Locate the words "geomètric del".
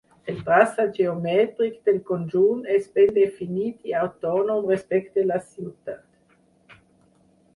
0.99-1.97